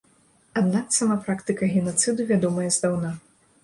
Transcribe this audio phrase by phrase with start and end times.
[0.61, 3.19] Аднак, сама практыка генацыду вядомая здаўна.